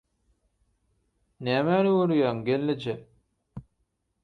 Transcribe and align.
Nämäni 1.49 1.93
görýäň 1.99 2.41
gelneje? 2.49 2.99